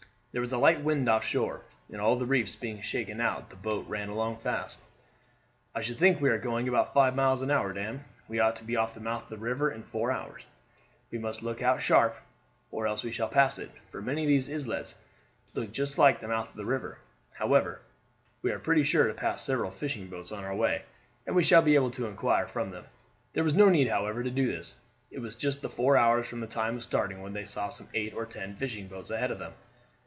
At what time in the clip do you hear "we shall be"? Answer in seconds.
21.35-21.75